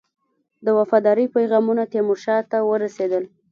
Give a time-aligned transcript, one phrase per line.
[0.65, 3.23] د وفاداری پیغامونه تیمورشاه ته ورسېدل.